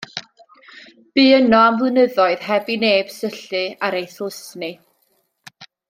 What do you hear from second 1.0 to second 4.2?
Bu yno am flynyddoedd heb i neb syllu ar ei